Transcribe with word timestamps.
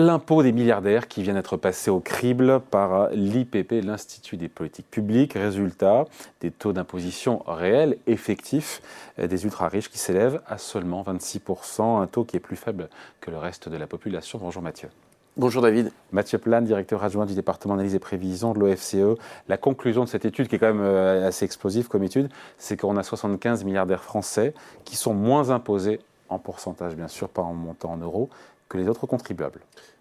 L'impôt 0.00 0.44
des 0.44 0.52
milliardaires 0.52 1.08
qui 1.08 1.24
vient 1.24 1.34
d'être 1.34 1.56
passé 1.56 1.90
au 1.90 1.98
crible 1.98 2.60
par 2.60 3.08
l'IPP, 3.10 3.82
l'Institut 3.82 4.36
des 4.36 4.48
politiques 4.48 4.88
publiques. 4.88 5.32
Résultat, 5.32 6.04
des 6.40 6.52
taux 6.52 6.72
d'imposition 6.72 7.42
réels, 7.48 7.98
effectifs, 8.06 8.80
des 9.18 9.44
ultra-riches 9.44 9.90
qui 9.90 9.98
s'élèvent 9.98 10.40
à 10.46 10.56
seulement 10.56 11.02
26%, 11.02 12.00
un 12.00 12.06
taux 12.06 12.22
qui 12.22 12.36
est 12.36 12.40
plus 12.40 12.54
faible 12.54 12.88
que 13.20 13.32
le 13.32 13.38
reste 13.38 13.68
de 13.68 13.76
la 13.76 13.88
population. 13.88 14.38
Bonjour 14.40 14.62
Mathieu. 14.62 14.88
Bonjour 15.36 15.62
David. 15.62 15.90
Mathieu 16.12 16.38
Plan, 16.38 16.62
directeur 16.62 17.02
adjoint 17.02 17.26
du 17.26 17.34
département 17.34 17.74
d'analyse 17.74 17.96
et 17.96 17.98
prévision 17.98 18.52
de 18.52 18.60
l'OFCE. 18.60 19.18
La 19.48 19.56
conclusion 19.56 20.04
de 20.04 20.08
cette 20.08 20.24
étude, 20.24 20.46
qui 20.46 20.54
est 20.54 20.58
quand 20.60 20.72
même 20.72 20.80
euh, 20.80 21.26
assez 21.26 21.44
explosive 21.44 21.88
comme 21.88 22.04
étude, 22.04 22.28
c'est 22.56 22.76
qu'on 22.76 22.96
a 22.96 23.02
75 23.02 23.64
milliardaires 23.64 24.04
français 24.04 24.54
qui 24.84 24.94
sont 24.94 25.14
moins 25.14 25.50
imposés 25.50 25.98
en 26.28 26.38
pourcentage, 26.38 26.94
bien 26.94 27.08
sûr, 27.08 27.28
pas 27.28 27.42
en 27.42 27.54
montant 27.54 27.90
en 27.90 27.96
euros, 27.96 28.28
que 28.68 28.78
les 28.78 28.88
autres 28.88 29.06
contribuables. 29.06 29.60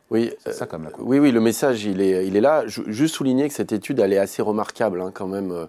Oui, 0.09 0.31
ça 0.51 0.65
comme 0.65 0.83
la 0.83 0.89
oui, 0.99 1.19
oui, 1.19 1.31
le 1.31 1.41
message, 1.41 1.83
il 1.83 2.01
est, 2.01 2.25
il 2.25 2.37
est 2.37 2.41
là. 2.41 2.63
juste 2.65 3.15
souligner 3.15 3.47
que 3.47 3.53
cette 3.53 3.73
étude, 3.73 3.99
elle 3.99 4.13
est 4.13 4.17
assez 4.17 4.41
remarquable 4.41 5.01
hein, 5.01 5.11
quand 5.13 5.27
même. 5.27 5.51
Euh, 5.51 5.65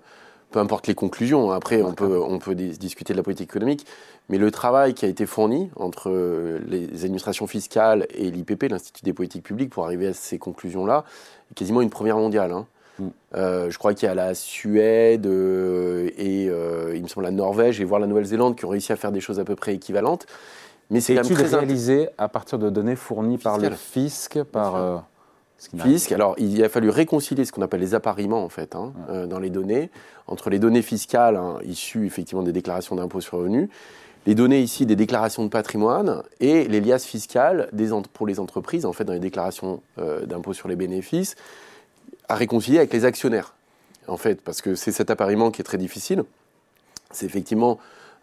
peu 0.50 0.60
importe 0.60 0.86
les 0.86 0.94
conclusions, 0.94 1.50
après 1.50 1.82
on 1.82 1.92
peut, 1.92 2.18
on 2.18 2.38
peut 2.38 2.54
discuter 2.54 3.12
de 3.12 3.18
la 3.18 3.22
politique 3.22 3.50
économique, 3.50 3.84
mais 4.30 4.38
le 4.38 4.50
travail 4.50 4.94
qui 4.94 5.04
a 5.04 5.08
été 5.08 5.26
fourni 5.26 5.70
entre 5.76 6.08
euh, 6.08 6.58
les 6.66 7.04
administrations 7.04 7.46
fiscales 7.46 8.06
et 8.14 8.30
l'IPP, 8.30 8.70
l'Institut 8.70 9.04
des 9.04 9.12
politiques 9.12 9.42
publiques, 9.42 9.68
pour 9.68 9.84
arriver 9.84 10.06
à 10.06 10.14
ces 10.14 10.38
conclusions-là, 10.38 11.04
est 11.50 11.54
quasiment 11.54 11.82
une 11.82 11.90
première 11.90 12.16
mondiale. 12.16 12.52
Hein. 12.52 12.66
Mm. 12.98 13.06
Euh, 13.36 13.70
je 13.70 13.76
crois 13.76 13.92
qu'il 13.92 14.08
y 14.08 14.10
a 14.10 14.14
la 14.14 14.34
Suède 14.34 15.26
et 15.26 16.44
il 16.44 17.02
me 17.02 17.08
semble 17.08 17.26
la 17.26 17.30
Norvège 17.30 17.82
et 17.82 17.84
voire 17.84 18.00
la 18.00 18.06
Nouvelle-Zélande 18.06 18.56
qui 18.56 18.64
ont 18.64 18.70
réussi 18.70 18.90
à 18.90 18.96
faire 18.96 19.12
des 19.12 19.20
choses 19.20 19.40
à 19.40 19.44
peu 19.44 19.54
près 19.54 19.74
équivalentes. 19.74 20.24
Mais 20.90 21.00
c'est 21.00 21.20
très 21.20 21.44
réalisé 21.44 22.08
à 22.16 22.28
partir 22.28 22.58
de 22.58 22.70
données 22.70 22.96
fournies 22.96 23.38
par 23.38 23.58
le 23.58 23.70
fisc, 23.70 24.42
par. 24.44 24.76
Euh, 24.76 24.98
fisc. 25.58 26.12
Alors, 26.12 26.34
il 26.38 26.62
a 26.62 26.68
fallu 26.68 26.88
réconcilier 26.88 27.44
ce 27.44 27.52
qu'on 27.52 27.62
appelle 27.62 27.80
les 27.80 27.94
appariements, 27.94 28.44
en 28.44 28.48
fait, 28.48 28.74
hein, 28.74 28.92
euh, 29.10 29.26
dans 29.26 29.38
les 29.38 29.50
données, 29.50 29.90
entre 30.26 30.50
les 30.50 30.58
données 30.58 30.82
fiscales 30.82 31.36
hein, 31.36 31.58
issues 31.64 32.06
effectivement 32.06 32.42
des 32.42 32.52
déclarations 32.52 32.96
d'impôt 32.96 33.20
sur 33.20 33.38
revenu, 33.38 33.68
les 34.26 34.34
données 34.34 34.60
ici 34.60 34.86
des 34.86 34.96
déclarations 34.96 35.44
de 35.44 35.48
patrimoine 35.48 36.22
et 36.40 36.68
les 36.68 36.80
liasses 36.80 37.06
fiscales 37.06 37.68
des 37.72 37.88
pour 38.12 38.26
les 38.26 38.40
entreprises, 38.40 38.86
en 38.86 38.92
fait, 38.92 39.04
dans 39.04 39.12
les 39.12 39.18
déclarations 39.18 39.82
euh, 39.98 40.26
d'impôt 40.26 40.52
sur 40.52 40.68
les 40.68 40.76
bénéfices, 40.76 41.34
à 42.28 42.34
réconcilier 42.34 42.78
avec 42.78 42.92
les 42.92 43.04
actionnaires, 43.04 43.54
en 44.06 44.16
fait, 44.16 44.40
parce 44.40 44.62
que 44.62 44.74
c'est 44.74 44.92
cet 44.92 45.10
appariement 45.10 45.50
qui 45.50 45.60
est 45.60 45.64
très 45.64 45.78
difficile. 45.78 46.24
C'est 47.10 47.26
effectivement 47.26 47.78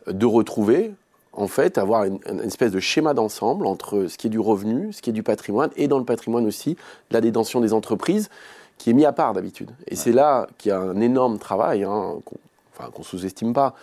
de 0.08 0.26
retrouver 0.26 0.94
en 1.36 1.48
fait, 1.48 1.78
avoir 1.78 2.06
une, 2.06 2.20
espèce 2.44 2.72
de 2.72 2.80
schéma 2.80 3.14
d'ensemble 3.14 3.68
entre 3.68 4.08
ce 4.08 4.18
qui 4.18 4.28
est 4.28 4.30
du 4.30 4.40
revenu, 4.40 4.94
ce 4.94 5.02
qui 5.02 5.10
est 5.10 5.14
du 5.14 5.24
patrimoine, 5.24 5.70
et 5.76 5.88
dans 5.88 6.00
le 6.00 6.06
patrimoine 6.06 6.46
aussi, 6.46 6.78
la 7.12 7.22
détention 7.22 7.60
des 7.62 7.74
entreprises, 7.74 8.30
qui 8.78 8.90
est 8.90 8.94
mis 8.94 9.06
à 9.06 9.12
part 9.12 9.34
d'habitude. 9.34 9.72
Et 9.88 9.96
c'est 9.96 10.12
là 10.12 10.48
qu'il 10.58 10.70
y 10.70 10.72
a 10.72 10.80
un 10.80 11.00
énorme 11.00 11.38
travail, 11.40 11.84
hein, 11.84 12.16
qu'on 12.76 13.00
ne 13.00 13.04
sous-estime 13.04 13.54
pas, 13.54 13.76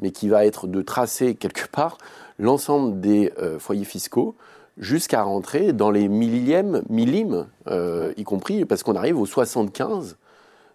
mais 0.00 0.10
qui 0.10 0.28
va 0.28 0.46
être 0.46 0.66
de 0.66 0.82
tracer 0.82 1.34
quelque 1.34 1.68
part 1.72 1.98
l'ensemble 2.38 3.00
des 3.00 3.32
euh, 3.38 3.58
foyers 3.58 3.84
fiscaux 3.84 4.34
jusqu'à 4.78 5.22
rentrer 5.22 5.72
dans 5.72 5.90
les 5.90 6.08
millièmes, 6.08 6.82
millimes, 6.88 7.46
euh, 7.66 8.12
y 8.16 8.24
compris 8.24 8.64
parce 8.64 8.82
qu'on 8.82 8.96
arrive 8.96 9.18
aux 9.18 9.26
75 9.26 10.16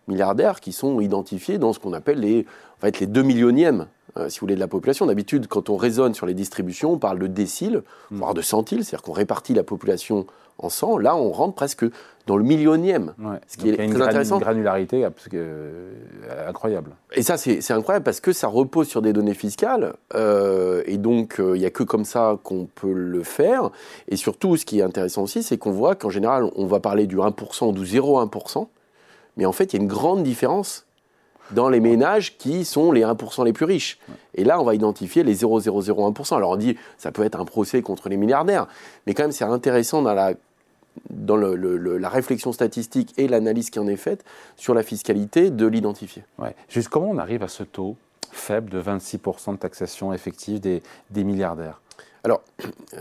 milliardaires 0.08 0.59
qui 0.59 0.72
sont 0.72 1.00
identifiés 1.02 1.58
dans 1.58 1.73
ce 1.73 1.80
qu'on 1.80 1.94
appelle 1.94 2.19
les, 2.19 2.45
en 2.78 2.81
fait, 2.81 3.00
les 3.00 3.08
2 3.08 3.23
millionièmes 3.23 3.88
euh, 4.18 4.30
si 4.30 4.40
vous 4.40 4.46
voulez, 4.46 4.56
de 4.56 4.60
la 4.62 4.68
population. 4.68 5.06
D'habitude, 5.06 5.48
quand 5.48 5.70
on 5.70 5.76
raisonne 5.76 6.14
sur 6.14 6.26
les 6.26 6.34
distributions, 6.34 6.94
on 6.94 6.98
parle 6.98 7.20
de 7.20 7.28
déciles, 7.28 7.84
mm. 8.12 8.18
voire 8.18 8.34
de 8.34 8.42
centiles, 8.42 8.86
c'est-à-dire 8.86 9.04
qu'on 9.04 9.12
répartit 9.12 9.54
la 9.54 9.64
population 9.64 10.26
en 10.58 10.70
100. 10.70 11.00
Là, 11.00 11.18
on 11.18 11.34
rentre 11.34 11.53
presque 11.53 11.86
dans 12.25 12.38
le 12.38 12.44
millionième, 12.46 13.14
ce 13.46 13.58
qui 13.58 13.70
est 13.70 13.75
très 13.75 14.02
intéressant. 14.02 14.38
une 14.38 14.42
granularité 14.42 15.06
euh, 15.34 15.92
incroyable. 16.48 16.92
Et 17.12 17.24
ça, 17.24 17.36
c'est 17.38 17.72
incroyable 17.72 18.06
parce 18.06 18.22
que 18.22 18.31
ça 18.31 18.48
repose 18.48 18.88
sur 18.88 19.02
des 19.02 19.12
données 19.12 19.34
fiscales, 19.34 19.94
euh, 20.16 20.81
et 20.86 20.98
donc 20.98 21.36
il 21.40 21.59
n'y 21.59 21.66
a 21.66 21.70
que 21.70 21.84
comme 21.84 22.06
ça 22.06 22.40
qu'on 22.44 22.68
peut 22.74 22.94
le 22.94 23.22
faire. 23.22 23.70
Et 24.08 24.16
surtout, 24.16 24.56
ce 24.56 24.66
qui 24.66 24.80
est 24.80 24.84
intéressant 24.84 25.24
aussi, 25.24 25.44
c'est 25.44 25.58
qu'on 25.58 25.72
voit 25.72 25.96
qu'en 25.96 26.09
général, 26.09 26.50
on 26.56 26.66
va 26.66 26.80
parler 26.80 27.06
du 27.06 27.18
1% 27.18 27.68
ou 27.68 27.72
du 27.74 27.84
0,1%, 27.84 28.68
mais 29.38 29.46
en 29.46 29.52
fait, 29.52 29.74
il 29.74 29.78
y 29.78 29.80
a 29.80 29.84
une 29.84 29.90
grande 29.90 30.24
différence 30.24 30.84
dans 31.51 31.69
les 31.69 31.79
ménages 31.79 32.38
qui 32.38 32.66
sont 32.66 32.91
les 32.91 33.01
1% 33.01 33.45
les 33.45 33.53
plus 33.53 33.66
riches. 33.66 34.00
Et 34.33 34.44
là, 34.44 34.59
on 34.59 34.63
va 34.63 34.75
identifier 34.75 35.23
les 35.23 35.35
0,001%. 35.35 36.35
Alors 36.35 36.51
on 36.51 36.56
dit, 36.56 36.78
ça 36.97 37.11
peut 37.11 37.23
être 37.23 37.39
un 37.39 37.45
procès 37.45 37.81
contre 37.81 38.09
les 38.09 38.17
milliardaires, 38.17 38.67
mais 39.06 39.13
quand 39.13 39.23
même, 39.23 39.31
c'est 39.31 39.45
intéressant 39.45 40.01
dans 40.01 40.13
la 40.13 40.33
dans 41.09 41.35
la 41.35 42.07
réflexion 42.07 42.53
statistique 42.53 43.13
et 43.17 43.28
l'analyse 43.28 43.69
qui 43.69 43.79
en 43.79 43.88
est 43.88 43.97
faite 43.97 44.23
sur 44.56 44.73
la 44.73 44.81
fiscalité 44.81 45.50
de 45.50 45.67
l'identifier. 45.67 46.23
Ouais. 46.39 46.56
Juste 46.69 46.88
comment 46.88 47.09
on 47.09 47.17
arrive 47.17 47.44
à 47.44 47.50
ce 47.50 47.63
taux 47.63 47.97
faible 48.31 48.69
de 48.69 48.81
26% 48.81 49.51
de 49.51 49.57
taxation 49.57 50.13
effective 50.13 50.62
des, 50.62 50.81
des 51.09 51.25
milliardaires? 51.25 51.81
Alors, 52.23 52.41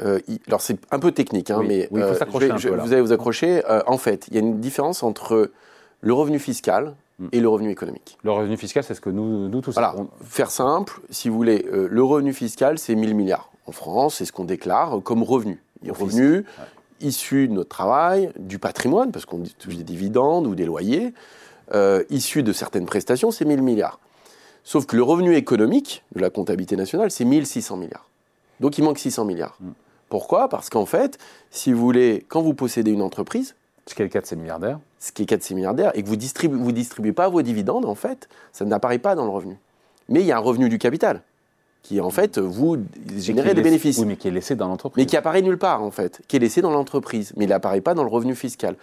euh, 0.01 0.21
alors 0.47 0.61
c'est 0.61 0.79
un 0.91 0.99
peu 0.99 1.11
technique, 1.11 1.51
hein, 1.51 1.63
mais 1.67 1.89
oui, 1.91 2.03
faut 2.03 2.43
euh, 2.43 2.59
je, 2.59 2.69
vous 2.69 2.93
allez 2.93 3.01
vous 3.01 3.13
accrocher. 3.13 3.63
Euh, 3.71 3.81
en 3.87 3.97
fait, 3.97 4.29
il 4.29 4.35
y 4.35 4.37
a 4.37 4.41
une 4.41 4.61
différence 4.61 5.03
entre 5.03 5.51
le 6.03 6.13
revenu 6.13 6.39
fiscal, 6.39 6.95
et 7.33 7.41
le 7.41 7.49
revenu 7.49 7.71
économique. 7.71 8.19
Le 8.23 8.33
revenu 8.33 8.57
fiscal, 8.57 8.83
c'est 8.83 8.95
ce 8.95 9.01
que 9.01 9.11
nous, 9.11 9.49
nous 9.49 9.61
tous... 9.61 9.73
Voilà, 9.73 9.95
faire 10.25 10.51
simple, 10.51 11.01
si 11.11 11.29
vous 11.29 11.37
voulez, 11.37 11.65
euh, 11.73 11.87
le 11.91 12.03
revenu 12.03 12.33
fiscal, 12.33 12.79
c'est 12.79 12.95
1000 12.95 13.15
milliards. 13.15 13.51
En 13.67 13.73
France, 13.73 14.17
c'est 14.17 14.25
ce 14.25 14.33
qu'on 14.33 14.45
déclare 14.45 15.01
comme 15.03 15.23
revenu. 15.23 15.63
Les 15.83 15.91
revenus 15.91 16.45
issus 17.01 17.49
de 17.49 17.53
notre 17.53 17.69
travail, 17.69 18.31
du 18.39 18.59
patrimoine, 18.59 19.13
parce 19.13 19.27
qu'on 19.27 19.43
touche 19.59 19.77
des 19.77 19.85
dividendes 19.85 20.47
ou 20.47 20.55
des 20.55 20.65
loyers, 20.65 21.15
euh, 21.75 22.03
issus 22.11 22.43
de 22.43 22.53
certaines 22.53 22.87
prestations, 22.87 23.31
c'est 23.31 23.45
1000 23.45 23.63
milliards. 23.63 24.01
Sauf 24.65 24.87
que 24.87 24.97
le 24.97 25.03
revenu 25.03 25.37
économique 25.37 26.03
de 26.15 26.21
la 26.21 26.31
comptabilité 26.31 26.77
nationale, 26.77 27.11
c'est 27.11 27.25
1600 27.25 27.77
milliards. 27.77 28.09
Donc 28.61 28.79
il 28.79 28.85
manque 28.85 28.99
600 28.99 29.25
milliards. 29.25 29.57
Mm. 29.61 29.71
Pourquoi? 30.09 30.49
Parce 30.49 30.71
qu'en 30.71 30.87
fait, 30.87 31.19
si 31.51 31.73
vous 31.73 31.81
voulez, 31.81 32.25
quand 32.29 32.43
vous 32.43 32.55
possédez 32.55 32.91
une 32.91 33.03
entreprise, 33.03 33.55
ce 33.87 33.95
qui 33.95 34.03
est 34.03 34.05
le 34.05 34.11
cas 34.11 34.21
de 34.21 34.27
ces 34.27 34.37
milliardaires. 34.37 34.79
Ce 35.05 35.13
qui 35.13 35.21
est 35.21 35.27
le 35.27 35.29
cas 35.29 35.37
de 35.37 35.43
ces 35.43 35.55
milliardaires, 35.55 35.91
et 35.93 36.03
que 36.03 36.09
vous 36.09 36.17
ne 36.17 36.65
vous 36.65 36.73
distribuez 36.73 37.13
pas 37.13 37.29
vos 37.29 37.43
dividendes, 37.43 37.85
en 37.85 37.95
fait, 37.95 38.27
ça 38.55 38.65
n'apparaît 38.65 38.99
pas 38.99 39.15
dans 39.15 39.25
le 39.27 39.31
revenu. 39.31 39.59
Mais 40.09 40.21
il 40.21 40.27
y 40.27 40.33
a 40.33 40.39
un 40.39 40.41
revenu 40.41 40.71
du 40.71 40.79
capital, 40.79 41.21
qui 41.83 42.01
en 42.01 42.09
fait, 42.09 42.39
vous 42.39 42.79
générez 43.19 43.53
des 43.53 43.61
bénéfices. 43.61 43.99
Oui, 43.99 44.07
mais 44.07 44.17
qui 44.17 44.29
est 44.29 44.31
laissé 44.31 44.57
dans 44.57 44.67
l'entreprise. 44.67 45.05
Mais 45.05 45.07
qui 45.07 45.19
apparaît 45.19 45.43
nulle 45.43 45.59
part, 45.59 45.83
en 45.83 45.91
fait, 45.91 46.23
qui 46.27 46.37
est 46.37 46.39
laissé 46.39 46.63
dans 46.63 46.71
l'entreprise, 46.71 47.35
mais 47.37 47.45
il 47.45 47.49
n'apparaît 47.49 47.83
pas 47.83 47.93
dans 47.93 48.03
le 48.03 48.09
revenu 48.09 48.35
fiscal. 48.35 48.77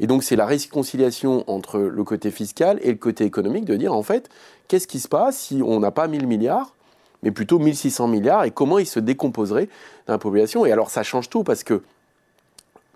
Et 0.00 0.08
donc, 0.08 0.24
c'est 0.24 0.34
la 0.34 0.46
réconciliation 0.46 1.44
entre 1.46 1.78
le 1.78 2.02
côté 2.02 2.32
fiscal 2.32 2.80
et 2.82 2.90
le 2.90 2.98
côté 2.98 3.24
économique 3.24 3.64
de 3.64 3.76
dire, 3.76 3.94
en 3.94 4.02
fait, 4.02 4.28
qu'est-ce 4.66 4.88
qui 4.88 4.98
se 4.98 5.06
passe 5.06 5.38
si 5.38 5.62
on 5.64 5.78
n'a 5.78 5.92
pas 5.92 6.08
1000 6.08 6.26
milliards 6.26 6.74
mais 7.22 7.30
plutôt 7.32 7.58
1600 7.58 8.06
milliards, 8.06 8.44
et 8.44 8.52
comment 8.52 8.78
ils 8.78 8.86
se 8.86 9.00
décomposeraient 9.00 9.68
dans 10.06 10.14
la 10.14 10.18
population. 10.18 10.64
Et 10.66 10.70
alors 10.70 10.90
ça 10.90 11.02
change 11.02 11.28
tout, 11.28 11.42
parce 11.42 11.64
que, 11.64 11.82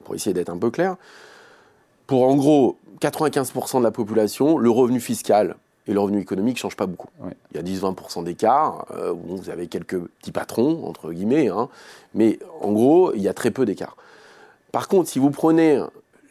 pour 0.05 0.15
essayer 0.15 0.33
d'être 0.33 0.51
un 0.51 0.59
peu 0.59 0.71
clair, 0.71 0.97
pour 2.13 2.29
en 2.29 2.37
gros 2.37 2.77
95% 3.01 3.79
de 3.79 3.85
la 3.85 3.91
population, 3.91 4.59
le 4.59 4.69
revenu 4.69 5.01
fiscal 5.01 5.57
et 5.87 5.95
le 5.95 5.99
revenu 5.99 6.21
économique 6.21 6.57
ne 6.57 6.59
changent 6.59 6.77
pas 6.77 6.85
beaucoup. 6.85 7.09
Il 7.51 7.57
y 7.57 7.59
a 7.59 7.63
10-20% 7.63 8.23
d'écart, 8.25 8.85
euh, 8.91 9.15
vous 9.15 9.49
avez 9.49 9.67
quelques 9.67 9.99
petits 9.99 10.31
patrons, 10.31 10.85
entre 10.87 11.11
guillemets, 11.11 11.49
hein, 11.49 11.71
mais 12.13 12.39
en 12.61 12.71
gros, 12.73 13.15
il 13.15 13.23
y 13.23 13.29
a 13.29 13.33
très 13.33 13.51
peu 13.51 13.65
d'écart. 13.65 13.97
Par 14.73 14.89
contre, 14.89 15.09
si 15.09 15.21
vous 15.21 15.31
prenez 15.31 15.83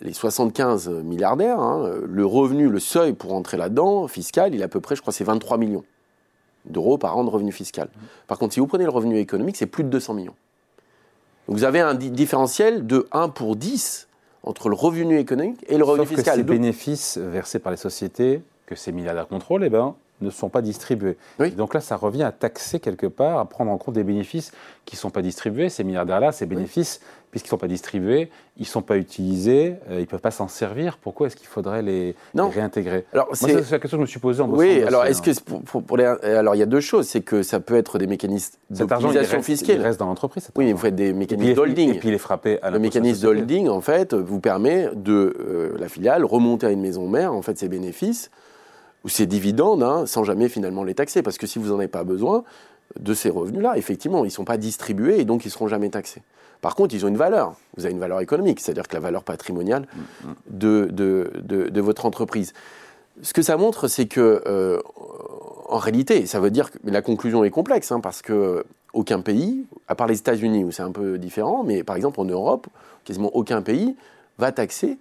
les 0.02 0.14
75 0.14 0.88
milliardaires, 1.03 1.59
hein, 1.59 1.91
le 2.06 2.25
revenu, 2.28 2.70
le 2.70 2.80
seuil 2.80 3.14
pour 3.14 3.34
entrer 3.34 3.58
là-dedans, 3.58 4.08
fiscal, 4.08 4.53
il 4.53 4.62
est 4.62 4.64
à 4.64 4.68
peu 4.68 4.81
près, 4.81 4.96
je 4.96 5.02
crois, 5.02 5.14
c'est 5.14 5.24
23 5.24 5.58
millions 5.58 5.84
d'euros 6.66 7.00
par 7.00 7.18
an 7.18 7.24
de 7.24 7.30
revenu 7.31 7.52
fiscal. 7.52 7.88
Par 8.28 8.38
contre, 8.38 8.53
si 8.53 8.59
vous 8.59 8.67
prenez 8.67 8.84
le 8.84 8.91
revenu 8.91 9.17
économique, 9.17 9.58
c'est 9.58 9.66
plus 9.66 9.84
de 9.84 9.90
200 9.90 10.14
millions. 10.14 10.35
Donc 11.47 11.58
vous 11.58 11.64
avez 11.64 11.79
un 11.79 11.96
différentiel 11.96 12.85
de 12.85 13.08
1 13.11 13.29
pour 13.29 13.56
10 13.56 14.09
entre 14.43 14.70
le 14.70 14.76
revenu 14.76 15.17
économique 15.20 15.64
et 15.67 15.78
le 15.78 15.84
revenu 15.84 16.05
Sauf 16.05 16.16
fiscal. 16.16 16.35
Que 16.35 16.41
ces 16.41 16.43
bénéfices 16.43 17.17
versés 17.17 17.59
par 17.59 17.72
les 17.72 17.78
sociétés, 17.78 18.41
que 18.66 18.76
ces 18.76 18.91
milliardaires 18.91 19.28
contrôlent, 19.28 19.64
eh 19.64 19.70
ben, 19.70 19.96
ne 20.22 20.29
sont 20.29 20.50
pas 20.50 20.62
distribués. 20.62 21.18
Donc 21.58 21.73
là, 21.73 21.82
ça 21.82 21.96
revient 21.96 22.23
à 22.23 22.32
taxer 22.32 22.79
quelque 22.79 23.08
part, 23.08 23.40
à 23.40 23.46
prendre 23.46 23.72
en 23.72 23.78
compte 23.78 23.96
des 23.96 24.03
bénéfices 24.03 24.52
qui 24.85 24.96
ne 24.96 25.00
sont 25.00 25.09
pas 25.09 25.22
distribués. 25.22 25.70
Ces 25.70 25.84
milliardaires-là, 25.84 26.32
ces 26.32 26.46
bénéfices, 26.46 27.02
puisqu'ils 27.32 27.47
ne 27.47 27.52
sont 27.52 27.58
pas 27.58 27.68
distribués, 27.68 28.29
ils 28.58 28.64
ne 28.64 28.68
sont 28.68 28.82
pas 28.82 28.97
utilisés, 28.97 29.76
euh, 29.90 29.96
ils 29.96 30.02
ne 30.02 30.06
peuvent 30.06 30.20
pas 30.20 30.32
s'en 30.32 30.47
servir. 30.47 30.97
Pourquoi 30.97 31.28
est-ce 31.28 31.35
qu'il 31.35 31.47
faudrait 31.47 31.82
les, 31.82 32.16
réintégrer? 32.35 33.06
Alors, 33.14 33.29
c'est 33.34 33.53
la 33.53 33.79
question 33.79 33.90
que 33.90 33.97
je 33.97 33.97
me 33.97 34.06
suis 34.06 34.20
posée 34.20 34.41
en 34.41 34.50
Oui, 34.50 34.84
alors 34.84 35.06
est-ce 35.06 35.22
que 35.22 35.32
pour, 35.41 35.97
les, 35.97 36.06
alors 36.06 36.56
il 36.56 36.59
y 36.59 36.64
a 36.64 36.68
deux 36.68 36.82
choses, 36.82 37.08
c'est 37.08 37.22
que 37.22 37.44
ça 37.44 37.59
peut 37.59 37.76
être 37.76 37.97
des 37.97 38.08
mécanismes 38.08 38.58
d'optimisation 38.70 39.41
fiscale. 39.41 39.78
Il 39.78 39.82
reste 39.82 40.00
dans 40.00 40.08
l'entreprise. 40.08 40.50
Oui, 40.56 40.66
mais 40.66 40.73
vous 40.73 40.79
faites 40.79 40.96
des 40.96 41.14
mécanismes 41.14 41.53
d'holding. 41.53 41.96
Et 41.96 42.00
puis 42.00 42.12
les 42.12 42.18
frapper 42.18 42.59
à 42.62 42.66
la 42.66 42.72
Le 42.72 42.79
mécanisme 42.79 43.22
d'holding, 43.23 43.70
en 43.70 43.82
fait, 43.82 44.14
vous 44.14 44.40
permet 44.40 44.90
de 44.96 45.35
euh, 45.40 45.78
la 45.79 45.88
filiale 45.88 46.26
remonter 46.26 46.68
à 46.68 46.72
une 46.72 46.82
maison 46.82 47.08
mère, 47.08 47.34
en 47.34 47.41
fait, 47.41 47.58
ses 47.58 47.70
bénéfices 47.70 48.29
ou 49.03 49.09
ces 49.09 49.26
dividendes, 49.26 49.84
hein, 49.84 50.06
sans 50.06 50.24
jamais 50.24 50.50
finalement 50.50 50.84
les 50.84 50.94
taxer. 50.94 51.22
Parce 51.22 51.38
que 51.38 51.48
si 51.48 51.59
vous 51.59 51.70
n'en 51.70 51.78
avez 51.80 51.88
pas 51.88 52.03
besoin, 52.03 52.44
de 53.00 53.14
ces 53.14 53.30
revenus-là, 53.30 53.78
effectivement, 53.78 54.24
ils 54.24 54.28
ne 54.28 54.34
sont 54.34 54.46
pas 54.46 54.58
distribués 54.58 55.20
et 55.20 55.26
donc 55.26 55.46
ils 55.46 55.48
ne 55.48 55.53
seront 55.53 55.68
jamais 55.68 55.90
taxés. 55.90 56.22
Par 56.62 56.76
contre, 56.76 56.94
ils 56.94 57.06
ont 57.06 57.08
une 57.08 57.18
valeur. 57.18 57.56
Vous 57.76 57.86
avez 57.86 57.94
une 57.94 58.00
valeur 58.00 58.22
économique, 58.22 58.59
c'est-à-dire 58.59 58.88
que 58.88 58.94
la 58.94 59.00
valeur 59.00 59.24
patrimoniale 59.24 59.88
de, 60.50 60.88
de, 60.92 61.82
votre 61.82 62.06
entreprise. 62.06 62.53
Ce 63.24 63.34
que 63.34 63.42
ça 63.42 63.58
montre, 63.58 63.88
c'est 63.88 64.06
que, 64.06 64.44
euh, 64.46 64.80
en 65.68 65.78
réalité, 65.78 66.26
ça 66.26 66.40
veut 66.40 66.52
dire 66.52 66.72
que 66.72 66.78
la 66.84 67.02
conclusion 67.02 67.44
est 67.44 67.50
complexe, 67.50 67.92
hein, 67.92 68.00
parce 68.00 68.22
que 68.22 68.64
aucun 68.94 69.22
pays, 69.22 69.66
à 69.88 69.96
part 69.96 70.08
les 70.08 70.20
États-Unis 70.20 70.64
où 70.64 70.72
c'est 70.72 70.84
un 70.84 70.92
peu 70.92 71.18
différent, 71.18 71.64
mais 71.64 71.84
par 71.84 71.96
exemple 71.96 72.20
en 72.20 72.26
Europe, 72.26 72.68
quasiment 73.06 73.34
aucun 73.34 73.62
pays 73.62 73.96
va 74.38 74.52
taxer 74.52 74.97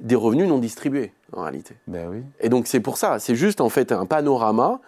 des 0.00 0.14
revenus 0.14 0.48
non 0.48 0.58
distribués, 0.58 1.12
en 1.32 1.42
réalité. 1.42 1.74
Ben 1.86 2.08
oui. 2.08 2.22
Et 2.40 2.48
donc 2.48 2.66
c'est 2.66 2.80
pour 2.80 2.98
ça, 2.98 3.18
c'est 3.18 3.34
juste 3.34 3.60
en 3.60 3.68
fait 3.68 3.92
un 3.92 4.06
panorama 4.06 4.80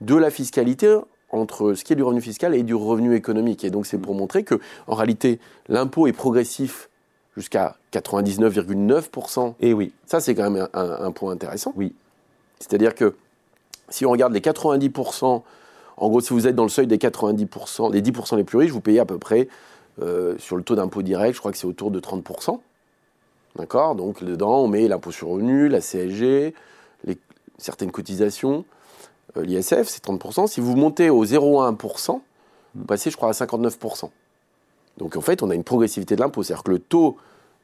de 0.00 0.14
la 0.14 0.30
fiscalité 0.30 0.98
entre 1.30 1.74
ce 1.74 1.84
qui 1.84 1.94
est 1.94 1.96
du 1.96 2.02
revenu 2.02 2.20
fiscal 2.20 2.54
et 2.54 2.62
du 2.62 2.74
revenu 2.74 3.14
économique. 3.14 3.64
Et 3.64 3.70
donc 3.70 3.86
c'est 3.86 3.98
pour 3.98 4.14
montrer 4.14 4.44
que, 4.44 4.60
en 4.86 4.94
réalité, 4.94 5.40
l'impôt 5.68 6.06
est 6.06 6.12
progressif 6.12 6.88
jusqu'à 7.36 7.76
99,9%. 7.92 9.54
Et 9.60 9.72
oui. 9.72 9.92
Ça, 10.06 10.20
c'est 10.20 10.34
quand 10.34 10.50
même 10.50 10.68
un, 10.74 11.10
point 11.12 11.32
intéressant. 11.32 11.72
Oui. 11.76 11.94
C'est-à-dire 12.58 12.94
que 12.94 13.14
si 13.88 14.04
on 14.04 14.10
regarde 14.10 14.32
les 14.32 14.40
90%, 14.40 15.42
en 15.96 16.08
gros, 16.08 16.20
si 16.20 16.32
vous 16.32 16.46
êtes 16.46 16.54
dans 16.54 16.62
le 16.62 16.68
seuil 16.68 16.86
des 16.86 16.98
90%, 16.98 17.92
les 17.92 18.02
10% 18.02 18.36
les 18.36 18.44
plus 18.44 18.58
riches, 18.58 18.70
vous 18.70 18.80
payez 18.80 19.00
à 19.00 19.06
peu 19.06 19.18
près, 19.18 19.48
euh, 20.00 20.36
sur 20.38 20.56
le 20.56 20.62
taux 20.62 20.74
d'impôt 20.74 21.02
direct, 21.02 21.34
je 21.34 21.40
crois 21.40 21.52
que 21.52 21.58
c'est 21.58 21.66
autour 21.66 21.90
de 21.90 22.00
30%. 22.00 22.60
D'accord? 23.56 23.94
Donc 23.94 24.24
dedans, 24.24 24.60
on 24.60 24.68
met 24.68 24.88
l'impôt 24.88 25.12
sur 25.12 25.28
revenu, 25.28 25.68
la 25.68 25.80
CSG, 25.80 26.54
certaines 27.62 27.90
cotisations. 27.90 28.64
Euh, 29.36 29.44
l'ISF, 29.44 29.84
c'est 29.86 30.04
30%. 30.04 30.46
Si 30.46 30.60
vous 30.60 30.76
montez 30.76 31.10
au 31.10 31.24
0,1%, 31.24 32.20
vous 32.74 32.84
passez, 32.84 33.10
je 33.10 33.16
crois, 33.16 33.28
à 33.28 33.32
59%. 33.32 34.10
Donc 34.98 35.16
en 35.16 35.20
fait, 35.20 35.42
on 35.42 35.50
a 35.50 35.54
une 35.54 35.64
progressivité 35.64 36.16
de 36.16 36.20
l'impôt. 36.20 36.42
C'est-à-dire 36.42 36.64
que 36.64 36.70
le 36.70 36.78
taux 36.78 37.16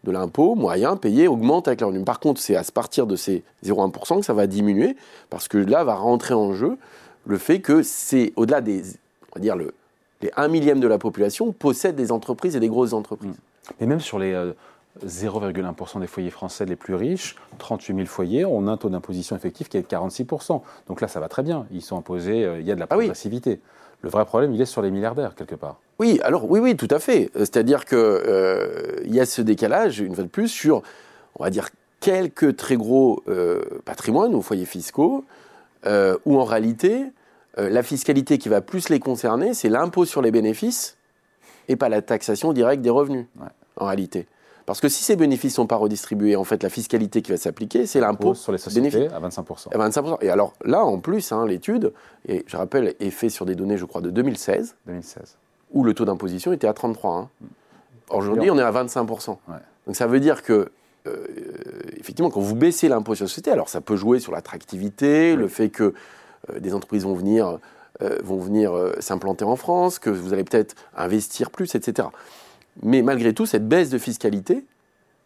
de 0.05 0.13
l'impôt 0.13 0.55
moyen 0.55 0.97
payé 0.97 1.27
augmente 1.27 1.67
avec 1.67 1.81
le 1.81 1.89
revenu. 1.89 2.05
Par 2.05 2.21
contre, 2.21 2.41
c'est 2.41 2.57
à 2.57 2.63
partir 2.63 3.07
de 3.07 3.17
ces 3.17 3.43
0,1% 3.65 4.21
que 4.21 4.25
ça 4.25 4.33
va 4.33 4.47
diminuer, 4.47 4.97
parce 5.29 5.49
que 5.49 5.59
là 5.59 5.83
va 5.83 5.97
rentrer 5.97 6.35
en 6.35 6.55
jeu 6.55 6.79
le 7.27 7.37
fait 7.37 7.61
que 7.61 7.83
c'est 7.83 8.33
au-delà 8.37 8.61
des, 8.61 8.83
on 9.33 9.37
va 9.37 9.41
dire, 9.41 9.57
le, 9.57 9.75
les 10.23 10.31
1 10.37 10.49
millième 10.49 10.79
de 10.81 10.87
la 10.87 10.99
population 10.99 11.53
possèdent 11.53 11.97
des 11.97 12.13
entreprises 12.13 12.55
et 12.55 12.61
des 12.61 12.69
grosses 12.69 12.93
entreprises. 12.93 13.35
Mais 13.81 13.87
même 13.87 14.01
sur 14.01 14.19
les, 14.21 14.33
euh, 14.33 14.53
0,1% 15.07 16.01
des 16.01 16.07
foyers 16.07 16.31
français 16.31 16.65
les 16.65 16.77
plus 16.77 16.95
riches, 16.95 17.37
38 17.59 17.95
000 17.95 18.07
foyers, 18.07 18.45
on 18.45 18.67
a 18.67 18.73
un 18.73 18.77
taux 18.77 18.89
d'imposition 18.89 19.37
effectif 19.37 19.69
qui 19.69 19.77
est 19.77 19.83
de 19.83 19.87
46%. 19.87 20.63
Donc 20.87 21.01
là, 21.01 21.09
ça 21.09 21.21
va 21.21 21.29
très 21.29 21.43
bien. 21.43 21.67
Ils 21.73 21.83
sont 21.83 21.99
imposés, 21.99 22.45
euh, 22.45 22.61
il 22.61 22.67
y 22.67 22.73
a 22.73 22.75
de 22.75 22.81
la 22.81 22.87
ah 22.89 22.95
progressivité. 22.95 23.61
Le 24.03 24.11
vrai 24.11 24.25
problème, 24.25 24.55
il 24.55 24.61
est 24.61 24.67
sur 24.67 24.83
les 24.83 24.91
milliardaires, 24.91 25.35
quelque 25.35 25.55
part. 25.55 25.77
Oui, 25.99 26.21
alors 26.23 26.49
oui, 26.49 26.61
oui, 26.61 26.77
tout 26.77 26.89
à 26.91 26.99
fait. 26.99 27.31
Euh, 27.35 27.41
c'est-à-dire 27.41 27.85
qu'il 27.85 27.99
euh, 27.99 29.01
y 29.05 29.21
a 29.21 29.27
ce 29.27 29.43
décalage, 29.43 30.01
une 30.01 30.15
fois 30.15 30.25
de 30.25 30.29
plus, 30.29 30.49
sur, 30.49 30.83
on 31.37 31.45
va 31.45 31.51
dire, 31.51 31.69
quelques 32.01 32.57
très 32.57 32.77
gros 32.77 33.25
patrimoines 33.85 34.33
ou 34.33 34.41
foyers 34.41 34.67
fiscaux, 34.67 35.25
où 35.85 36.39
en 36.39 36.45
réalité, 36.45 37.07
la 37.57 37.83
fiscalité 37.83 38.39
qui 38.39 38.49
va 38.49 38.61
plus 38.61 38.89
les 38.89 39.01
concerner, 39.01 39.53
c'est 39.53 39.69
l'impôt 39.69 40.05
sur 40.05 40.23
les 40.23 40.31
bénéfices 40.31 40.97
et 41.67 41.75
pas 41.75 41.89
la 41.89 42.01
taxation 42.01 42.53
directe 42.53 42.83
des 42.83 42.91
revenus, 42.91 43.27
en 43.77 43.87
réalité. 43.87 44.29
Parce 44.69 44.83
que 44.83 44.91
si 44.91 45.03
ces 45.03 45.17
bénéfices 45.17 45.53
ne 45.53 45.63
sont 45.63 45.67
pas 45.67 45.77
redistribués, 45.77 46.37
en 46.37 46.45
fait, 46.45 46.63
la 46.63 46.69
fiscalité 46.69 47.23
qui 47.23 47.31
va 47.31 47.39
s'appliquer, 47.39 47.87
c'est 47.87 48.01
l'impôt 48.01 48.35
sur 48.35 48.53
les 48.53 48.59
sociétés 48.59 49.09
à 49.09 49.19
25%. 49.19 49.73
À 49.73 49.89
25%. 49.89 50.19
Et 50.21 50.29
alors 50.29 50.53
là, 50.63 50.85
en 50.85 50.99
plus, 50.99 51.33
hein, 51.33 51.47
l'étude, 51.47 51.95
et 52.29 52.45
je 52.47 52.55
rappelle, 52.55 52.95
est 53.01 53.09
faite 53.09 53.31
sur 53.31 53.47
des 53.47 53.55
données, 53.55 53.79
je 53.79 53.87
crois, 53.87 54.03
de 54.03 54.11
2016, 54.11 54.77
2016. 54.85 55.37
où 55.73 55.85
le 55.85 55.95
taux 55.95 56.05
d'imposition 56.05 56.53
était 56.53 56.67
à 56.67 56.75
33. 56.75 57.15
Hein. 57.17 57.29
Aujourd'hui, 58.11 58.51
on 58.51 58.59
est 58.59 58.63
à 58.63 58.71
25%. 58.71 59.39
Donc 59.87 59.97
ça 59.97 60.07
veut 60.07 60.21
dire 60.21 60.43
que, 60.43 60.71
euh, 61.07 61.27
effectivement, 61.97 62.29
quand 62.29 62.43
vous 62.43 62.55
baissez 62.55 62.91
l'impôt 62.91 63.15
sur 63.15 63.25
les 63.25 63.31
sociétés, 63.31 63.51
alors 63.51 63.71
ça 63.71 63.81
peut 63.81 63.97
jouer 63.97 64.21
sur 64.21 64.33
l'attractivité, 64.33 65.35
le 65.35 65.49
fait 65.49 65.71
que 65.71 65.95
euh, 66.51 66.61
des 66.61 66.75
entreprises 66.75 67.05
vont 67.05 67.15
venir, 67.15 67.59
euh, 68.03 68.19
vont 68.23 68.37
venir 68.37 68.75
s'implanter 69.01 69.47
en 69.47 69.57
France, 69.57 69.99
que 69.99 70.11
vous 70.11 70.35
allez 70.35 70.45
peut-être 70.45 70.75
investir 70.95 71.51
plus, 71.51 71.75
etc. 71.75 72.09
Mais 72.83 73.03
malgré 73.03 73.35
tout, 73.35 73.47
cette 73.47 73.69
baisse 73.69 73.91
de 73.91 73.99
fiscalité 73.99 74.65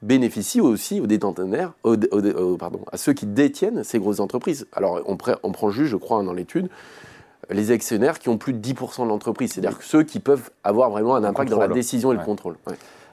bénéficie 0.02 0.60
aussi 0.60 1.00
aux 1.00 1.06
détentionnaires, 1.06 1.72
pardon, 2.58 2.80
à 2.90 2.96
ceux 2.96 3.12
qui 3.12 3.26
détiennent 3.26 3.84
ces 3.84 3.98
grosses 3.98 4.20
entreprises. 4.20 4.66
Alors, 4.72 5.00
on, 5.06 5.16
prend 5.16 5.70
juste, 5.70 5.90
je 5.90 5.96
crois, 5.96 6.22
dans 6.22 6.32
l'étude, 6.32 6.68
les 7.50 7.70
actionnaires 7.70 8.18
qui 8.18 8.28
ont 8.28 8.38
plus 8.38 8.52
de 8.52 8.60
10% 8.60 9.04
de 9.04 9.08
l'entreprise, 9.08 9.52
c'est-à-dire 9.52 9.80
ceux 9.82 10.02
qui 10.02 10.20
peuvent 10.20 10.50
avoir 10.64 10.90
vraiment 10.90 11.14
un 11.14 11.24
impact 11.24 11.50
dans 11.50 11.58
la 11.58 11.68
décision 11.68 12.12
et 12.12 12.16
le 12.16 12.24
contrôle. 12.24 12.56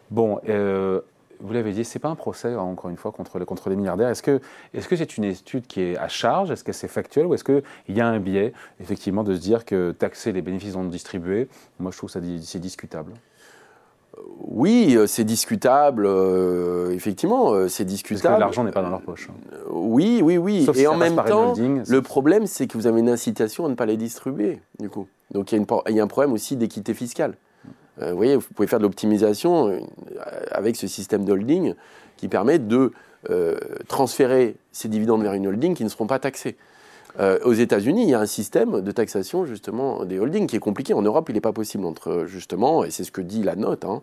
Bon, 0.09 0.39
euh, 0.49 1.01
vous 1.39 1.53
l'avez 1.53 1.71
dit, 1.71 1.85
ce 1.85 1.97
n'est 1.97 2.01
pas 2.01 2.09
un 2.09 2.15
procès, 2.15 2.53
hein, 2.53 2.59
encore 2.59 2.89
une 2.89 2.97
fois, 2.97 3.11
contre, 3.11 3.37
contre 3.45 3.69
les 3.69 3.75
milliardaires. 3.75 4.09
Est-ce 4.09 4.23
que 4.23 4.41
c'est 4.73 4.79
-ce 4.79 4.97
c'est 4.97 5.17
une 5.17 5.25
étude 5.25 5.67
qui 5.67 5.81
est 5.81 5.97
à 5.97 6.07
charge? 6.07 6.49
Est-ce 6.49 6.63
que 6.63 6.73
c'est 6.73 6.87
factuel? 6.87 7.27
Ou 7.27 7.35
est-ce 7.35 7.43
qu'il 7.43 7.63
y 7.89 8.01
a 8.01 8.07
un 8.07 8.19
biais, 8.19 8.53
effectivement, 8.79 9.23
de 9.23 9.35
se 9.35 9.39
dire 9.39 9.65
que 9.65 9.91
taxer 9.91 10.31
les 10.31 10.41
bénéfices 10.41 10.75
non 10.75 10.85
distribués, 10.85 11.47
moi, 11.79 11.91
je 11.91 11.97
trouve 11.97 12.11
que 12.11 12.19
c'est 12.41 12.59
discutable 12.59 13.13
oui, 14.41 14.95
euh, 14.95 15.05
c'est 15.07 15.23
discutable, 15.23 16.05
euh, 16.05 16.91
effectivement, 16.91 17.53
euh, 17.53 17.67
c'est 17.67 17.85
discutable. 17.85 18.23
Parce 18.23 18.35
que 18.35 18.39
l'argent 18.39 18.63
n'est 18.63 18.71
pas 18.71 18.81
dans 18.81 18.89
leur 18.89 19.01
poche. 19.01 19.29
Hein. 19.29 19.55
Oui, 19.69 20.21
oui, 20.23 20.37
oui. 20.37 20.67
et 20.75 20.87
en 20.87 20.97
même 20.97 21.15
temps, 21.15 21.53
le 21.55 22.01
problème, 22.01 22.47
c'est 22.47 22.67
que 22.67 22.77
vous 22.77 22.87
avez 22.87 22.99
une 22.99 23.09
incitation 23.09 23.65
à 23.65 23.69
ne 23.69 23.75
pas 23.75 23.85
les 23.85 23.97
distribuer, 23.97 24.59
du 24.79 24.89
coup. 24.89 25.07
Donc 25.31 25.51
il 25.51 25.63
y, 25.89 25.99
a 25.99 26.03
un 26.03 26.07
problème 26.07 26.33
aussi 26.33 26.55
d'équité 26.55 26.95
fiscale. 26.95 27.35
vous 28.01 28.15
voyez, 28.15 28.35
vous 28.35 28.47
pouvez 28.55 28.67
faire 28.67 28.79
de 28.79 28.83
l'optimisation 28.83 29.79
avec 30.51 30.75
ce 30.75 30.87
système 30.87 31.23
d'holding 31.23 31.75
qui 32.17 32.27
permet 32.27 32.57
de 32.57 32.91
transférer 33.87 34.55
ces 34.71 34.87
dividendes 34.87 35.21
vers 35.21 35.33
une 35.33 35.45
holding 35.45 35.75
qui 35.75 35.83
ne 35.83 35.89
seront 35.89 36.07
pas 36.07 36.17
taxés. 36.17 36.57
Euh, 37.19 37.39
aux 37.43 37.53
États-Unis, 37.53 38.03
il 38.03 38.09
y 38.09 38.13
a 38.13 38.19
un 38.19 38.25
système 38.25 38.81
de 38.81 38.91
taxation 38.91 39.45
justement 39.45 40.05
des 40.05 40.19
holdings 40.19 40.47
qui 40.47 40.55
est 40.55 40.59
compliqué. 40.59 40.93
En 40.93 41.01
Europe, 41.01 41.29
il 41.29 41.33
n'est 41.33 41.41
pas 41.41 41.53
possible 41.53 41.85
entre 41.85 42.25
justement, 42.27 42.83
et 42.83 42.91
c'est 42.91 43.03
ce 43.03 43.11
que 43.11 43.21
dit 43.21 43.43
la 43.43 43.55
note, 43.55 43.85
hein, 43.85 44.01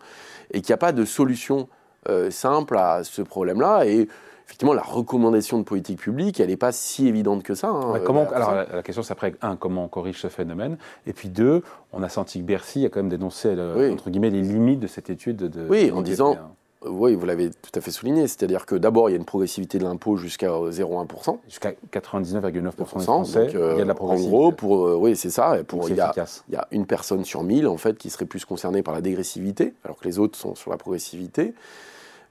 et 0.53 0.61
qu'il 0.61 0.73
n'y 0.73 0.75
a 0.75 0.79
pas 0.79 0.93
de 0.93 1.05
solution 1.05 1.69
euh, 2.09 2.31
simple 2.31 2.77
à 2.77 3.05
ce 3.05 3.23
problème-là. 3.23 3.87
Et 3.87 4.09
effectivement, 4.45 4.75
la 4.75 4.83
recommandation 4.83 5.59
de 5.59 5.65
politique 5.65 5.99
publique, 5.99 6.41
elle 6.41 6.49
n'est 6.49 6.57
pas 6.57 6.73
si 6.73 7.09
évidente 7.09 7.43
que 7.43 7.55
ça. 7.55 7.69
Hein, 7.69 8.01
comment, 8.05 8.29
alors 8.31 8.55
la, 8.55 8.83
question, 8.83 9.03
c'est 9.03 9.13
après, 9.13 9.35
un, 9.43 9.57
comment 9.57 9.85
on 9.85 9.89
corrige 9.89 10.21
ce 10.21 10.29
phénomène? 10.29 10.77
Et 11.07 11.13
puis 11.13 11.29
deux, 11.29 11.63
on 11.93 12.03
a 12.03 12.09
senti 12.09 12.41
que 12.41 12.45
Bercy 12.45 12.85
a 12.85 12.89
quand 12.89 13.01
même 13.01 13.09
dénoncé, 13.09 13.51
entre 13.91 14.11
guillemets, 14.11 14.31
les 14.31 14.43
limites 14.43 14.81
de 14.81 14.87
cette 14.87 15.11
étude. 15.11 15.37
De, 15.37 15.67
oui, 15.69 15.91
en 15.91 16.03
disant, 16.03 16.35
hein. 16.35 16.51
Oui, 16.89 17.15
vous 17.15 17.27
l'avez 17.27 17.51
tout 17.51 17.71
à 17.75 17.81
fait 17.81 17.91
souligné. 17.91 18.27
C'est-à-dire 18.29 18.67
que 18.67 18.75
d'abord, 18.75 19.09
il 19.09 19.13
y 19.13 19.15
a 19.15 19.19
une 19.19 19.25
progressivité 19.25 19.79
de 19.79 19.85
l'impôt 19.85 20.17
jusqu'à 20.17 20.49
0,1%. 20.49 21.39
Jusqu'à 21.49 21.73
99,9% 21.93 22.77
des 22.77 22.85
Français, 22.85 23.49
il 23.53 23.59
y 23.59 23.63
a 23.63 23.75
de 23.77 23.83
la 23.83 23.95
progressivité. 23.95 24.35
En 24.35 24.39
gros, 24.39 24.53
pour, 24.53 24.87
euh, 24.87 24.97
oui, 24.97 25.17
c'est 25.17 25.31
ça. 25.31 25.59
Pour, 25.67 25.89
il, 25.89 25.97
y 25.97 26.01
a, 26.01 26.13
il 26.49 26.55
y 26.55 26.57
a 26.57 26.67
une 26.71 26.87
personne 26.87 27.25
sur 27.25 27.43
1000, 27.43 27.67
en 27.67 27.77
fait, 27.77 27.97
qui 27.99 28.11
serait 28.11 28.27
plus 28.27 28.45
concernée 28.45 28.83
par 28.83 28.95
la 28.95 29.01
dégressivité, 29.01 29.75
alors 29.85 29.99
que 29.99 30.05
les 30.05 30.19
autres 30.19 30.39
sont 30.39 30.55
sur 30.55 30.71
la 30.71 30.77
progressivité. 30.77 31.55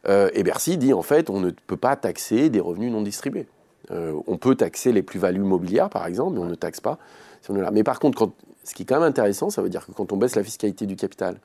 Euh, 0.07 0.29
et 0.33 0.43
Bercy 0.43 0.77
dit, 0.77 0.93
en 0.93 1.01
fait, 1.01 1.29
on 1.29 1.39
ne 1.39 1.51
peut 1.51 1.77
pas 1.77 1.95
taxer 1.95 2.49
des 2.49 2.59
revenus 2.59 2.91
non 2.91 3.01
distribués. 3.01 3.47
Euh, 3.91 4.13
on 4.27 4.37
peut 4.37 4.55
taxer 4.55 4.91
les 4.91 5.03
plus-values 5.03 5.39
mobilières, 5.39 5.89
par 5.89 6.05
exemple, 6.05 6.33
mais 6.33 6.39
on 6.39 6.45
ne 6.45 6.55
taxe 6.55 6.81
pas. 6.81 6.97
Si 7.41 7.51
on 7.51 7.55
est 7.55 7.61
là. 7.61 7.71
Mais 7.71 7.83
par 7.83 7.99
contre, 7.99 8.17
quand, 8.17 8.33
ce 8.63 8.73
qui 8.73 8.83
est 8.83 8.85
quand 8.85 8.99
même 8.99 9.07
intéressant, 9.07 9.49
ça 9.49 9.61
veut 9.61 9.69
dire 9.69 9.85
que 9.85 9.91
quand 9.91 10.11
on 10.11 10.17
baisse 10.17 10.35
la 10.35 10.43
fiscalité 10.43 10.85
du 10.85 10.95
capital, 10.95 11.39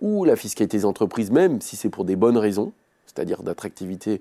ou 0.00 0.24
la 0.24 0.36
fiscalité 0.36 0.78
des 0.78 0.84
entreprises, 0.84 1.30
même 1.30 1.60
si 1.60 1.76
c'est 1.76 1.88
pour 1.88 2.04
des 2.04 2.16
bonnes 2.16 2.38
raisons, 2.38 2.72
c'est-à-dire 3.06 3.42
d'attractivité 3.42 4.20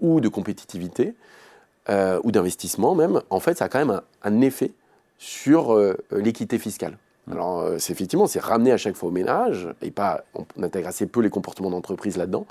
ou 0.00 0.20
de 0.20 0.28
compétitivité, 0.28 1.14
euh, 1.88 2.20
ou 2.24 2.32
d'investissement 2.32 2.94
même, 2.94 3.22
en 3.30 3.40
fait, 3.40 3.58
ça 3.58 3.66
a 3.66 3.68
quand 3.68 3.78
même 3.78 4.00
un, 4.22 4.40
effet 4.40 4.72
sur 5.18 5.72
euh, 5.72 5.96
l'équité 6.10 6.58
fiscale. 6.58 6.98
Mmh. 7.26 7.32
Alors, 7.32 7.60
euh, 7.60 7.76
c'est 7.78 7.92
effectivement, 7.92 8.26
c'est 8.26 8.40
ramener 8.40 8.72
à 8.72 8.76
chaque 8.76 8.96
fois 8.96 9.08
au 9.08 9.12
ménage, 9.12 9.68
et 9.82 9.90
pas, 9.90 10.24
on 10.34 10.62
intègre 10.62 10.88
assez 10.88 11.06
peu 11.06 11.20
les 11.20 11.30
comportements 11.30 11.70
d'entreprise 11.70 12.16
là-dedans, 12.16 12.46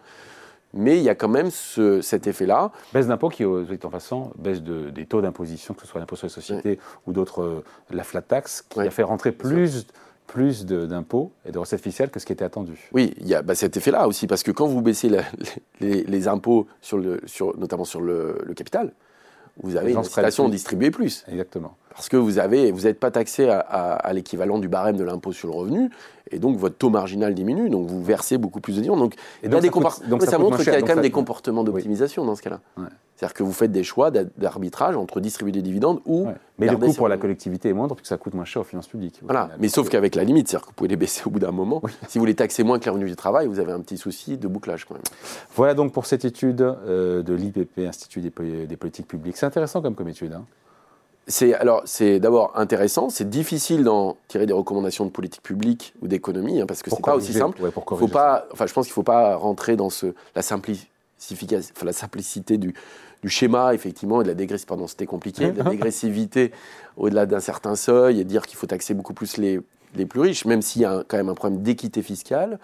mais 0.74 0.98
il 0.98 1.04
y 1.04 1.10
a 1.10 1.16
quand 1.16 1.28
même 1.28 1.52
cet 1.52 2.28
effet-là. 2.28 2.72
Baisse 2.94 3.08
d'impôt 3.08 3.30
qui, 3.30 3.46
en 3.46 3.90
façon, 3.90 4.32
baisse 4.38 4.62
des 4.62 5.06
taux 5.06 5.22
d'imposition, 5.22 5.74
que 5.74 5.82
ce 5.82 5.88
soit 5.88 6.02
l'impôt 6.02 6.18
sur 6.18 6.28
les 6.28 6.34
sociétés 6.34 6.80
ou 7.08 7.14
d'autres, 7.14 7.64
la 7.92 8.04
flat 8.04 8.22
tax, 8.22 8.62
qui 8.70 8.82
a 8.82 8.92
fait 8.92 9.04
rentrer 9.04 9.32
plus 9.32 9.88
plus 10.28 10.66
d'impôts 10.66 11.32
et 11.46 11.52
de 11.52 11.60
recettes 11.60 11.82
fiscales 11.82 12.10
que 12.10 12.20
ce 12.20 12.26
qui 12.26 12.34
était 12.34 12.46
attendu. 12.46 12.90
Oui, 12.94 13.14
il 13.20 13.28
y 13.28 13.36
a 13.36 13.42
bah, 13.42 13.56
cet 13.56 13.78
effet-là 13.78 14.08
aussi, 14.08 14.28
parce 14.28 14.44
que 14.44 14.52
quand 14.52 14.68
vous 14.68 14.82
baissez 14.82 15.10
les, 15.80 16.28
impôts, 16.28 16.68
sur 16.82 16.98
le, 16.98 17.22
sur, 17.26 17.58
notamment 17.58 17.86
sur 17.86 18.02
le, 18.02 18.38
capital, 18.56 18.92
vous 19.62 19.78
avez 19.78 19.92
une 19.92 19.98
incitation 19.98 20.48
à 20.48 20.50
distribuer 20.50 20.92
plus. 20.92 21.24
Exactement. 21.30 21.78
parce 21.92 22.10
que 22.10 22.18
vous 22.18 22.40
avez, 22.40 22.72
vous 22.72 22.82
n'êtes 22.82 23.00
pas 23.00 23.12
taxé 23.12 23.48
à, 23.50 24.12
l'équivalent 24.14 24.60
du 24.60 24.68
barème 24.68 24.98
de 24.98 25.04
l'impôt 25.04 25.32
sur 25.32 25.48
le 25.48 25.54
revenu, 25.54 25.90
et 26.32 26.40
donc 26.40 26.58
votre 26.58 26.78
taux 26.78 26.90
marginal 26.90 27.34
diminue, 27.34 27.70
donc 27.70 27.88
vous 27.88 28.04
versez 28.04 28.38
beaucoup 28.38 28.60
plus 28.60 28.74
de 28.74 28.82
dividendes. 28.82 29.00
Donc, 29.00 29.16
et 29.44 29.48
donc, 29.48 29.62
ça, 30.24 30.38
montre 30.38 30.58
qu'il 30.58 30.74
y 30.74 30.76
a 30.76 30.82
quand 30.82 30.96
même 30.96 31.02
des 31.02 31.12
comportements 31.12 31.64
d'optimisation 31.64 32.26
dans 32.26 32.36
ce 32.36 32.42
cas-là. 32.42 32.60
C'est-à-dire 33.16 33.34
que 33.34 33.44
vous 33.44 33.54
faites 33.54 33.72
des 33.72 33.84
choix 33.84 34.12
d'arbitrage 34.12 34.98
entre 34.98 35.22
distribuer 35.22 35.54
des 35.54 35.62
dividendes 35.62 36.02
ou. 36.06 36.28
Mais 36.58 36.68
le 36.68 36.78
coût 36.78 36.94
pour 36.94 37.08
la 37.08 37.18
collectivité 37.18 37.70
est 37.70 37.74
moindre 37.74 37.96
puisque 37.96 38.10
ça 38.10 38.18
coûte 38.18 38.34
moins 38.34 38.46
cher 38.46 38.62
aux 38.62 38.66
finances 38.66 38.88
publiques. 38.88 39.20
Voilà, 39.24 39.50
mais 39.60 39.68
sauf 39.68 39.90
qu'avec 39.90 40.16
la 40.16 40.24
limite, 40.24 40.48
c'est-à-dire 40.48 40.66
que 40.66 40.72
vous 40.72 40.76
pouvez 40.76 40.90
les 40.90 40.96
baisser 40.96 41.24
au 41.26 41.30
bout 41.30 41.40
d'un 41.40 41.52
moment. 41.52 41.82
Si 42.08 42.20
vous 42.20 42.26
les 42.26 42.36
taxez 42.36 42.64
moins 42.64 42.80
que 42.80 42.86
les 42.86 42.92
revenus 42.92 43.10
du 43.10 43.16
travail, 43.16 43.48
vous 43.48 43.60
avez 43.60 43.72
un 43.72 43.80
petit 43.80 43.98
souci 43.98 44.38
de 44.38 44.48
bouclage 44.48 44.86
quand 44.86 44.96
même. 44.96 45.04
Voilà 45.56 45.74
donc 45.74 45.92
pour 45.92 46.06
cette 46.06 46.26
étude 46.26 46.62
euh, 46.62 47.24
de 47.24 47.34
l'IPP, 47.34 47.80
Institut 47.80 48.22
des, 48.22 48.30
politiques 48.32 49.08
publiques. 49.08 49.38
C'est 49.38 49.46
intéressant 49.46 49.82
comme, 49.82 49.96
comme 49.96 50.10
étude. 50.10 50.34
Hein 50.34 50.46
c'est 51.28 51.54
alors 51.56 51.82
c'est 51.86 52.20
d'abord 52.20 52.52
intéressant, 52.56 53.10
c'est 53.10 53.30
difficile 53.30 53.84
d'en 53.84 54.18
tirer 54.28 54.46
des 54.46 54.54
recommandations 54.54 55.06
de 55.06 55.10
politique 55.10 55.42
publique 55.42 55.94
ou 56.02 56.08
d'économie 56.08 56.62
hein, 56.62 56.66
parce 56.68 56.84
que 56.84 56.92
c'est 56.92 57.02
pas 57.02 57.16
aussi 57.16 57.34
simple. 57.34 57.60
faut 57.72 58.08
pas, 58.08 58.46
enfin 58.52 58.68
je 58.68 58.74
pense 58.74 58.86
qu'il 58.86 58.94
faut 58.94 59.04
pas 59.04 59.36
rentrer 59.36 59.76
dans 59.76 59.90
ce 59.90 60.14
la 60.36 60.42
simplification, 60.42 60.92
enfin, 61.20 61.86
la 61.86 61.94
simplicité 61.94 62.58
du, 62.58 62.74
du 63.22 63.30
schéma 63.30 63.74
effectivement 63.74 64.22
et 64.22 64.24
de 64.24 64.30
la 64.30 64.36
dégressivité. 64.36 64.68
Pardon, 64.68 64.88
c'était 64.88 65.06
compliqué, 65.06 65.52
de 65.52 65.64
la 65.64 65.70
dégressivité 65.70 66.52
au-delà 66.98 67.26
d'un 67.26 67.40
certain 67.40 67.76
seuil 67.76 68.20
et 68.20 68.24
dire 68.24 68.46
qu'il 68.46 68.58
faut 68.58 68.68
taxer 68.68 68.94
beaucoup 68.94 69.14
plus 69.14 69.38
les, 69.38 69.60
les 69.96 70.06
plus 70.06 70.20
riches, 70.20 70.46
même 70.46 70.62
s'il 70.62 70.82
y 70.82 70.86
a 70.86 71.04
quand 71.08 71.18
même 71.18 71.30
un 71.30 71.36
problème 71.36 71.62
d'équité 71.62 72.02
fiscale. 72.02 72.60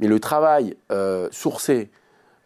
Mais 0.00 0.08
le 0.08 0.20
travail 0.20 0.76
euh, 0.92 1.28
sourcé 1.30 1.90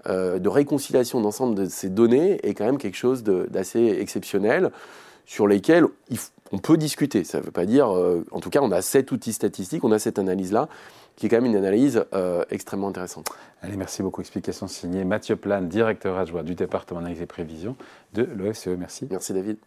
euh, 0.06 0.38
de 0.38 0.48
réconciliation 0.48 1.20
d'ensemble 1.20 1.54
de 1.56 1.66
ces 1.66 1.88
données 1.90 2.38
est 2.46 2.54
quand 2.54 2.64
même 2.64 2.78
quelque 2.78 2.96
chose 2.96 3.22
d'assez 3.22 3.98
exceptionnel 4.00 4.70
sur 5.26 5.46
lesquels 5.46 5.84
on 6.52 6.58
peut 6.58 6.76
discuter. 6.76 7.24
Ça 7.24 7.38
ne 7.38 7.44
veut 7.44 7.50
pas 7.50 7.66
dire, 7.66 7.94
euh, 7.94 8.24
en 8.30 8.40
tout 8.40 8.50
cas, 8.50 8.60
on 8.62 8.70
a 8.70 8.82
cet 8.82 9.12
outil 9.12 9.32
statistique, 9.32 9.84
on 9.84 9.92
a 9.92 9.98
cette 9.98 10.18
analyse-là, 10.18 10.68
qui 11.16 11.26
est 11.26 11.28
quand 11.28 11.36
même 11.36 11.46
une 11.46 11.56
analyse 11.56 12.04
euh, 12.14 12.44
extrêmement 12.50 12.88
intéressante. 12.88 13.28
Allez, 13.62 13.76
merci 13.76 14.02
beaucoup. 14.02 14.20
Explication 14.20 14.66
signée 14.66 15.04
Mathieu 15.04 15.36
Plane, 15.36 15.68
directeur 15.68 16.18
adjoint 16.18 16.42
du 16.42 16.54
département 16.54 17.00
d'analyse 17.00 17.22
et 17.22 17.26
prévision 17.26 17.76
de 18.14 18.22
l'OFCE. 18.22 18.68
Merci. 18.68 19.06
Merci 19.10 19.32
David. 19.32 19.58